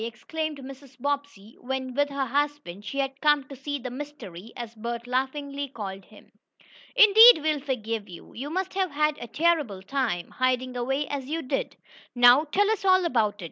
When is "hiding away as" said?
10.31-11.25